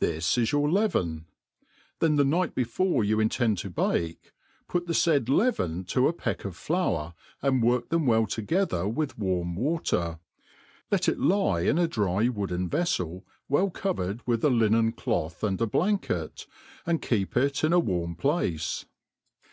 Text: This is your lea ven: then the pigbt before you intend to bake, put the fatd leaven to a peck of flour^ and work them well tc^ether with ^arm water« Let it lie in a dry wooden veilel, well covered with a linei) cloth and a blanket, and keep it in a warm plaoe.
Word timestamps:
This 0.00 0.36
is 0.36 0.50
your 0.50 0.68
lea 0.68 0.88
ven: 0.88 1.26
then 2.00 2.16
the 2.16 2.24
pigbt 2.24 2.56
before 2.56 3.04
you 3.04 3.20
intend 3.20 3.58
to 3.58 3.70
bake, 3.70 4.32
put 4.66 4.88
the 4.88 4.92
fatd 4.92 5.28
leaven 5.28 5.84
to 5.84 6.08
a 6.08 6.12
peck 6.12 6.44
of 6.44 6.56
flour^ 6.56 7.14
and 7.40 7.62
work 7.62 7.88
them 7.88 8.04
well 8.04 8.26
tc^ether 8.26 8.92
with 8.92 9.16
^arm 9.16 9.54
water« 9.54 10.18
Let 10.90 11.08
it 11.08 11.20
lie 11.20 11.60
in 11.60 11.78
a 11.78 11.86
dry 11.86 12.26
wooden 12.28 12.68
veilel, 12.68 13.22
well 13.48 13.70
covered 13.70 14.26
with 14.26 14.44
a 14.44 14.48
linei) 14.50 14.90
cloth 14.96 15.44
and 15.44 15.60
a 15.60 15.68
blanket, 15.68 16.48
and 16.84 17.00
keep 17.00 17.36
it 17.36 17.62
in 17.62 17.72
a 17.72 17.78
warm 17.78 18.16
plaoe. 18.16 18.86